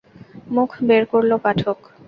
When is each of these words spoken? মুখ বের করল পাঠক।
মুখ 0.55 0.71
বের 0.87 1.03
করল 1.11 1.31
পাঠক। 1.43 1.77